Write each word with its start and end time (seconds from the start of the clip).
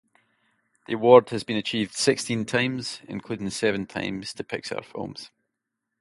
This 0.87 0.95
award 0.95 1.29
has 1.29 1.43
been 1.43 1.57
achieved 1.57 1.93
sixteen 1.93 2.43
times, 2.43 3.01
including 3.07 3.51
seven 3.51 3.85
times 3.85 4.33
to 4.33 4.43
Pixar 4.43 4.83
films. 4.83 5.29